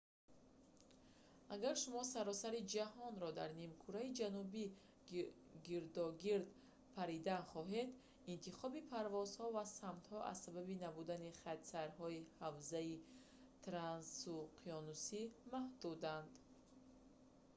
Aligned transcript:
агар 1.55 1.75
шумо 1.83 2.01
саросари 2.13 2.67
ҷаҳонро 2.73 3.29
дар 3.39 3.49
нимкураи 3.61 4.15
ҷанубӣ 4.19 4.65
гирдогирд 5.67 6.47
паридан 6.97 7.41
хоҳед 7.51 7.89
интихоби 8.35 8.81
парвозҳо 8.93 9.45
ва 9.55 9.63
самтҳо 9.79 10.17
аз 10.31 10.37
сабаби 10.45 10.81
набудани 10.85 11.35
хатсайрҳои 11.41 12.27
ҳавзаи 12.41 13.01
трансуқёнусӣ 13.65 15.23
маҳдуданд 15.53 16.33